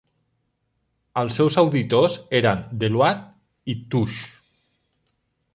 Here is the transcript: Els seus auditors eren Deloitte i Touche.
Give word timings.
Els 1.21 1.35
seus 1.41 1.57
auditors 1.63 2.17
eren 2.39 2.65
Deloitte 2.85 3.71
i 3.75 3.77
Touche. 3.93 5.17